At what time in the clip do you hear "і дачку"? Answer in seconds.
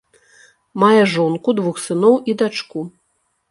2.33-2.79